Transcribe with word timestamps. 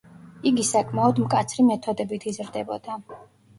იგი 0.51 0.63
საკმაოდ 0.69 1.21
მკაცრი 1.25 1.67
მეთოდებით 1.69 2.27
იზრდებოდა. 2.35 2.99